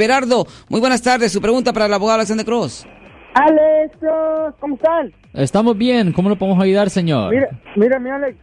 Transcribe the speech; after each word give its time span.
Everardo, 0.00 0.46
muy 0.68 0.78
buenas 0.78 1.02
tardes. 1.02 1.32
Su 1.32 1.40
pregunta 1.40 1.72
para 1.72 1.86
el 1.86 1.92
abogado 1.92 2.18
Alexander 2.20 2.46
Cross. 2.46 2.86
Alex, 3.34 3.96
¿cómo 4.60 4.76
están? 4.76 5.12
Estamos 5.34 5.76
bien. 5.76 6.12
¿Cómo 6.12 6.28
lo 6.28 6.36
podemos 6.36 6.62
ayudar, 6.62 6.88
señor? 6.90 7.34
Mira, 7.34 7.48
mira 7.74 7.98
mi 7.98 8.08
Alex. 8.08 8.36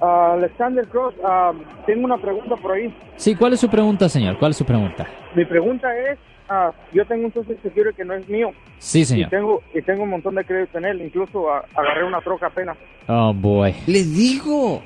Ah, 0.00 0.32
Alexander 0.32 0.86
Cross, 0.88 1.14
ah, 1.24 1.52
tengo 1.86 2.06
una 2.06 2.16
pregunta 2.16 2.56
por 2.56 2.72
ahí. 2.72 2.92
Sí, 3.16 3.34
¿cuál 3.34 3.52
es 3.52 3.60
su 3.60 3.68
pregunta, 3.68 4.08
señor? 4.08 4.38
¿Cuál 4.38 4.52
es 4.52 4.56
su 4.56 4.64
pregunta? 4.64 5.06
Mi 5.34 5.44
pregunta 5.44 5.94
es, 5.94 6.18
ah, 6.48 6.72
yo 6.92 7.04
tengo 7.06 7.26
un 7.26 7.34
Social 7.34 7.58
Security 7.62 7.94
que 7.94 8.04
no 8.06 8.14
es 8.14 8.26
mío. 8.28 8.50
Sí, 8.78 9.00
Y 9.00 9.04
señor. 9.04 9.28
tengo, 9.28 9.62
y 9.74 9.82
tengo 9.82 10.04
un 10.04 10.08
montón 10.10 10.34
de 10.36 10.44
crédito 10.46 10.78
en 10.78 10.86
él. 10.86 11.02
Incluso 11.02 11.50
agarré 11.52 12.02
una 12.04 12.20
troca 12.22 12.46
apenas. 12.46 12.78
Oh, 13.08 13.32
boy. 13.34 13.74
Les 13.86 14.10
digo, 14.16 14.82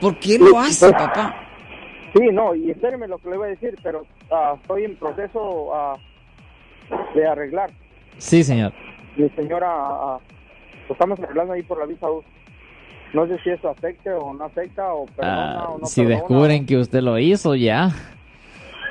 ¿por 0.00 0.18
qué 0.18 0.38
lo 0.38 0.58
hace, 0.58 0.90
papá? 0.90 1.42
Sí, 2.16 2.28
no, 2.32 2.54
y 2.54 2.70
espéreme 2.70 3.08
lo 3.08 3.18
que 3.18 3.30
le 3.30 3.36
voy 3.36 3.46
a 3.48 3.50
decir, 3.50 3.76
pero 3.82 4.06
ah, 4.30 4.56
estoy 4.60 4.84
en 4.84 4.96
proceso 4.96 5.74
ah, 5.74 5.96
de 7.14 7.26
arreglar. 7.26 7.70
Sí, 8.16 8.42
señor. 8.42 8.72
Mi 9.16 9.28
señora, 9.30 9.68
ah, 9.68 10.18
lo 10.88 10.92
estamos 10.92 11.18
arreglando 11.20 11.52
ahí 11.52 11.62
por 11.62 11.78
la 11.78 11.86
visa 11.86 12.10
U. 12.10 12.22
No 13.12 13.26
sé 13.26 13.38
si 13.42 13.50
eso 13.50 13.68
afecte 13.68 14.10
o 14.10 14.32
no 14.32 14.44
afecta, 14.44 14.92
o 14.92 15.06
perdona 15.06 15.64
o 15.68 15.78
no 15.78 15.86
si 15.86 16.02
perdona. 16.02 16.16
descubren 16.16 16.66
que 16.66 16.76
usted 16.78 17.00
lo 17.00 17.18
hizo, 17.18 17.54
ya. 17.54 17.90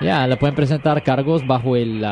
Ya, 0.02 0.28
le 0.28 0.38
pueden 0.38 0.56
presentar 0.56 1.02
cargos 1.04 1.46
bajo 1.48 1.76
el... 1.76 2.04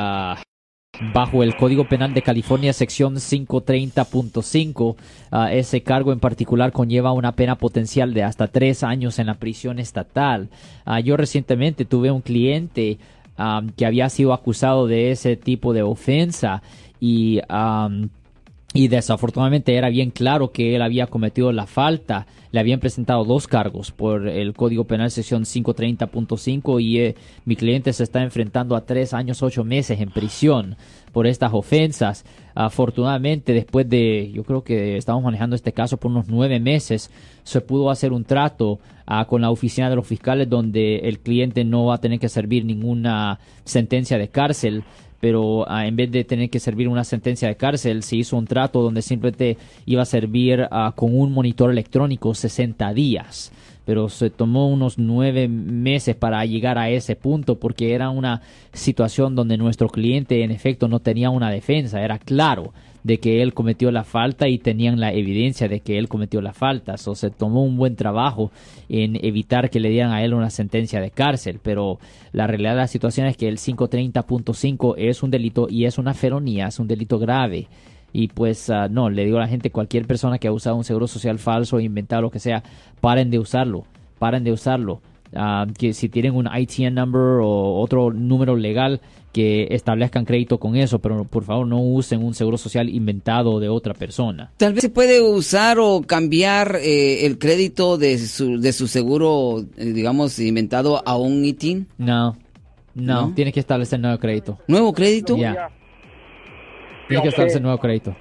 ah, 0.94 1.12
Bajo 1.14 1.44
el 1.44 1.56
Código 1.56 1.88
Penal 1.88 2.14
de 2.14 2.22
California, 2.22 2.74
sección 2.74 3.16
530.5, 3.16 4.96
ah, 5.32 5.54
ese 5.54 5.82
cargo 5.82 6.12
en 6.12 6.20
particular 6.20 6.72
conlleva 6.72 7.12
una 7.12 7.34
pena 7.34 7.58
potencial 7.58 8.14
de 8.14 8.24
hasta 8.24 8.48
tres 8.48 8.84
años 8.84 9.20
en 9.20 9.28
la 9.28 9.36
prisión 9.36 9.80
estatal. 9.80 10.50
Ah, 10.86 11.00
yo 11.00 11.18
recientemente 11.18 11.86
tuve 11.86 12.12
un 12.12 12.22
cliente 12.22 12.98
am, 13.38 13.72
que 13.72 13.86
había 13.86 14.10
sido 14.10 14.34
acusado 14.34 14.88
de 14.88 15.12
ese 15.12 15.36
tipo 15.36 15.74
de 15.74 15.84
ofensa 15.84 16.62
y 17.00 17.42
y 18.74 18.88
desafortunadamente 18.88 19.76
era 19.76 19.90
bien 19.90 20.10
claro 20.10 20.52
que 20.52 20.76
él 20.76 20.82
había 20.82 21.06
cometido 21.08 21.52
la 21.52 21.68
falta. 21.68 22.26
Le 22.52 22.60
habían 22.60 22.80
presentado 22.80 23.24
dos 23.24 23.48
cargos 23.48 23.92
por 23.92 24.28
el 24.28 24.54
Código 24.54 24.86
Penal 24.86 25.12
sección 25.12 25.44
530.5 25.44 26.82
y 26.82 27.00
eh, 27.00 27.16
mi 27.46 27.56
cliente 27.56 27.94
se 27.94 28.04
está 28.04 28.24
enfrentando 28.24 28.76
a 28.76 28.86
tres 28.86 29.14
años 29.14 29.44
ocho 29.44 29.64
meses 29.64 30.00
en 30.00 30.10
prisión 30.10 30.76
por 31.12 31.28
estas 31.28 31.54
ofensas. 31.54 32.26
Afortunadamente, 32.56 33.54
después 33.54 33.88
de, 33.88 34.32
yo 34.34 34.44
creo 34.44 34.64
que 34.64 34.98
estamos 34.98 35.24
manejando 35.24 35.56
este 35.56 35.72
caso 35.72 35.98
por 35.98 36.10
unos 36.10 36.28
nueve 36.28 36.60
meses, 36.60 37.12
se 37.44 37.62
pudo 37.62 37.92
hacer 37.92 38.12
un 38.12 38.24
trato 38.24 38.80
ah, 39.06 39.26
con 39.26 39.42
la 39.42 39.52
oficina 39.52 39.90
de 39.90 39.96
los 39.96 40.08
fiscales 40.08 40.50
donde 40.50 40.98
el 40.98 41.20
cliente 41.20 41.64
no 41.64 41.86
va 41.86 41.96
a 41.96 42.02
tener 42.02 42.20
que 42.20 42.30
servir 42.30 42.66
ninguna 42.66 43.40
sentencia 43.66 44.18
de 44.18 44.30
cárcel 44.30 44.84
pero 45.24 45.64
ah, 45.70 45.88
en 45.88 45.96
vez 45.96 46.12
de 46.12 46.26
tener 46.26 46.50
que 46.50 46.60
servir 46.60 46.90
una 46.90 47.06
sentencia 47.06 47.48
de 47.48 47.56
cárcel, 47.56 48.04
se 48.04 48.18
hizo 48.18 48.36
un 48.36 48.46
trato 48.46 48.82
donde 48.82 49.02
simplemente 49.02 49.58
iba 49.86 50.02
a 50.02 50.06
servir 50.06 50.68
ah, 50.70 50.92
con 50.98 51.18
un 51.18 51.32
monitor 51.32 51.72
electrónico 51.72 52.36
60 52.36 52.94
días. 52.94 53.50
Pero 53.86 54.10
se 54.10 54.30
tomó 54.30 54.68
unos 54.68 54.98
nueve 54.98 55.48
meses 55.48 56.18
para 56.18 56.44
llegar 56.46 56.78
a 56.78 56.90
ese 56.90 57.16
punto 57.16 57.58
porque 57.58 57.94
era 57.94 58.10
una 58.10 58.42
situación 58.74 59.34
donde 59.34 59.56
nuestro 59.56 59.88
cliente 59.88 60.44
en 60.44 60.52
efecto 60.52 60.90
no 60.90 61.00
tenía 61.00 61.30
una 61.30 61.50
defensa. 61.50 62.04
Era 62.04 62.20
claro 62.20 62.74
de 63.04 63.20
que 63.20 63.42
él 63.42 63.54
cometió 63.54 63.92
la 63.92 64.04
falta 64.04 64.48
y 64.48 64.58
tenían 64.58 65.00
la 65.00 65.14
evidencia 65.14 65.68
de 65.68 65.82
que 65.82 65.98
él 65.98 66.08
cometió 66.08 66.42
la 66.42 66.54
falta. 66.54 66.98
So, 66.98 67.16
se 67.16 67.30
tomó 67.30 67.64
un 67.64 67.78
buen 67.78 67.96
trabajo 67.96 68.52
en 68.90 69.24
evitar 69.24 69.70
que 69.70 69.80
le 69.80 69.90
dieran 69.90 70.12
a 70.12 70.24
él 70.24 70.34
una 70.34 70.50
sentencia 70.50 71.02
de 71.02 71.12
cárcel, 71.12 71.60
pero 71.62 72.00
la 72.32 72.48
realidad 72.48 72.72
de 72.72 72.78
la 72.78 72.88
situación 72.88 73.28
es 73.28 73.38
que 73.38 73.48
el 73.48 73.58
530.5 73.58 74.96
es 74.98 75.24
un 75.24 75.32
delito 75.32 75.68
y 75.70 75.86
es 75.86 75.98
una 75.98 76.14
felonía, 76.14 76.68
es 76.68 76.80
un 76.80 76.88
delito 76.88 77.20
grave. 77.20 77.68
Y 78.14 78.28
pues 78.28 78.70
ah, 78.70 78.88
no, 78.90 79.10
le 79.10 79.26
digo 79.26 79.38
a 79.38 79.42
la 79.42 79.48
gente, 79.48 79.72
cualquier 79.72 80.06
persona 80.06 80.38
que 80.38 80.48
ha 80.48 80.52
usado 80.52 80.76
un 80.76 80.84
seguro 80.84 81.08
social 81.08 81.40
falso, 81.40 81.80
inventado, 81.80 82.22
lo 82.22 82.32
que 82.32 82.40
sea, 82.40 82.64
paren 83.02 83.32
de 83.32 83.40
usarlo, 83.40 83.86
paren 84.20 84.44
de 84.44 84.52
usarlo. 84.52 85.02
Ah, 85.36 85.66
que 85.78 85.94
si 85.94 86.10
tienen 86.10 86.36
un 86.36 86.48
ITN 86.54 86.94
number 86.96 87.40
o 87.42 87.80
otro 87.82 88.12
número 88.12 88.56
legal 88.56 89.02
que 89.32 89.68
establezcan 89.72 90.26
crédito 90.26 90.60
con 90.60 90.76
eso, 90.76 91.00
pero 91.00 91.24
por 91.26 91.44
favor 91.44 91.66
no 91.66 91.80
usen 91.82 92.24
un 92.24 92.36
seguro 92.36 92.56
social 92.58 92.88
inventado 92.88 93.60
de 93.60 93.68
otra 93.68 93.96
persona. 93.96 94.52
Tal 94.58 94.74
vez 94.74 94.82
se 94.84 94.90
puede 94.90 95.22
usar 95.22 95.80
o 95.80 96.04
cambiar 96.06 96.76
eh, 96.82 97.26
el 97.26 97.40
crédito 97.40 97.98
de 97.98 98.20
su, 98.20 98.60
de 98.62 98.72
su 98.74 98.88
seguro, 98.88 99.64
eh, 99.78 99.86
digamos, 99.86 100.38
inventado 100.40 101.02
a 101.04 101.18
un 101.18 101.44
ITIN. 101.46 101.88
No, 101.98 102.38
no, 102.94 103.22
¿No? 103.30 103.34
tienes 103.34 103.56
que 103.56 103.60
establecer 103.60 104.00
nuevo 104.00 104.20
crédito. 104.20 104.60
¿Nuevo 104.68 104.94
crédito? 104.94 105.36
Ya, 105.36 105.54
Ya. 105.56 105.70
tienes 107.08 107.24
que 107.24 107.30
establecer 107.30 107.62
nuevo 107.62 107.80
crédito. 107.80 108.16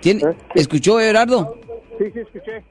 ¿Tiene- 0.00 0.22
¿Escuchó, 0.54 1.00
Everardo? 1.00 1.56
Sí, 1.98 2.04
sí, 2.12 2.20
escuché. 2.20 2.62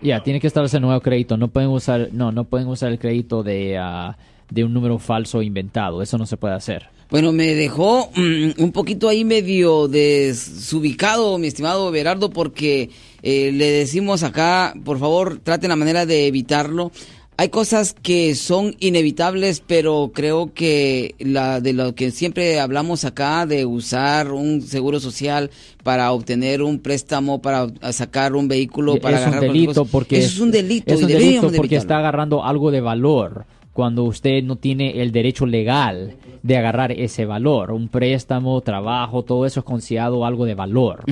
Ya, 0.00 0.22
tiene 0.22 0.40
que 0.40 0.48
establecer 0.48 0.80
nuevo 0.80 1.00
crédito. 1.00 1.36
No 1.36 1.48
pueden 1.48 1.70
usar, 1.70 2.08
no, 2.12 2.32
no 2.32 2.44
pueden 2.44 2.66
usar 2.68 2.90
el 2.90 2.98
crédito 2.98 3.42
de, 3.42 3.78
ah, 3.78 4.16
de 4.50 4.64
un 4.64 4.74
número 4.74 4.98
falso 4.98 5.42
inventado. 5.42 6.02
Eso 6.02 6.18
no 6.18 6.26
se 6.26 6.36
puede 6.36 6.54
hacer. 6.54 6.88
Bueno, 7.12 7.30
me 7.30 7.54
dejó 7.54 8.10
mm, 8.16 8.62
un 8.62 8.72
poquito 8.72 9.08
ahí 9.08 9.22
medio 9.24 9.86
desubicado, 9.86 11.36
mi 11.36 11.46
estimado 11.46 11.88
Everardo, 11.90 12.30
porque 12.30 12.88
eh, 13.22 13.52
le 13.52 13.70
decimos 13.70 14.22
acá, 14.22 14.72
por 14.82 14.98
favor, 14.98 15.38
traten 15.38 15.68
la 15.68 15.76
manera 15.76 16.06
de 16.06 16.26
evitarlo. 16.26 16.90
Hay 17.36 17.48
cosas 17.48 17.94
que 17.94 18.34
son 18.34 18.76
inevitables, 18.78 19.62
pero 19.66 20.12
creo 20.14 20.52
que 20.52 21.14
la 21.18 21.60
de 21.60 21.72
lo 21.72 21.94
que 21.94 22.10
siempre 22.10 22.60
hablamos 22.60 23.04
acá 23.04 23.46
de 23.46 23.64
usar 23.64 24.32
un 24.32 24.60
seguro 24.62 25.00
social 25.00 25.50
para 25.82 26.12
obtener 26.12 26.62
un 26.62 26.78
préstamo, 26.78 27.40
para 27.40 27.68
sacar 27.92 28.36
un 28.36 28.48
vehículo, 28.48 29.00
para 29.00 29.16
es 29.16 29.22
un 29.22 29.28
agarrar 29.28 29.46
cualquier 29.46 29.66
delito 29.66 29.84
porque 29.86 30.18
eso 30.18 30.28
es 30.28 30.40
un 30.40 30.50
delito 30.50 30.92
es 30.92 31.02
un 31.02 31.08
delito 31.08 31.50
de 31.50 31.56
porque 31.56 31.76
está 31.76 31.98
agarrando 31.98 32.44
algo 32.44 32.70
de 32.70 32.80
valor 32.80 33.46
cuando 33.72 34.04
usted 34.04 34.42
no 34.42 34.56
tiene 34.56 35.00
el 35.02 35.12
derecho 35.12 35.46
legal 35.46 36.16
de 36.42 36.56
agarrar 36.56 36.92
ese 36.92 37.24
valor. 37.24 37.72
Un 37.72 37.88
préstamo, 37.88 38.60
trabajo, 38.60 39.22
todo 39.22 39.46
eso 39.46 39.60
es 39.60 39.66
considerado 39.66 40.24
algo 40.26 40.44
de 40.44 40.54
valor. 40.54 41.04